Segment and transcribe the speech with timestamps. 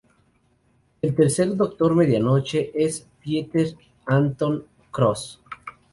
[1.03, 3.75] El tercer Doctor Medianoche es Pieter
[4.07, 5.39] Anton Cross.